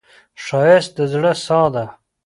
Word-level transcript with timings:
ښایست 0.43 0.91
د 0.97 0.99
زړه 1.13 1.31
ساه 1.45 1.67
ده 1.73 1.85